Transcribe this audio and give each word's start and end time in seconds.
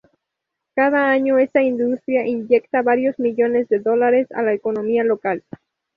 Cada 0.73 1.11
año 1.11 1.37
esta 1.37 1.61
industria 1.61 2.25
inyecta 2.25 2.81
varios 2.81 3.19
millones 3.19 3.69
de 3.69 3.77
dólares 3.77 4.25
a 4.31 4.41
la 4.41 4.51
economía 4.53 5.03
local. 5.03 5.43